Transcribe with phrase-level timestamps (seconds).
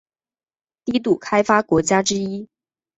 [0.83, 2.49] 低度开发国家之一。